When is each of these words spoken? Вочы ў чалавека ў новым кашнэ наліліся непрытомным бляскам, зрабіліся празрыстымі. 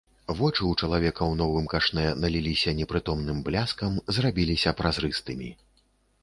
Вочы 0.37 0.61
ў 0.67 0.85
чалавека 0.85 1.21
ў 1.25 1.33
новым 1.41 1.67
кашнэ 1.73 2.05
наліліся 2.21 2.73
непрытомным 2.79 3.45
бляскам, 3.51 4.01
зрабіліся 4.19 4.75
празрыстымі. 4.83 5.49